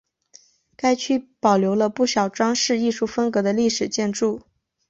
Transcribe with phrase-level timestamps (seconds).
[0.75, 4.41] 该区保留了不少装饰艺术风格的历史建筑。